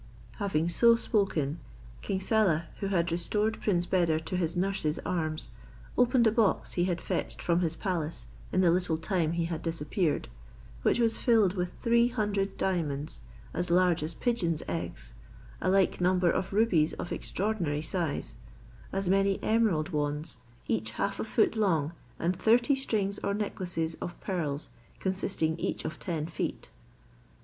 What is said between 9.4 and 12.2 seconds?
had disappeared, which was filled with three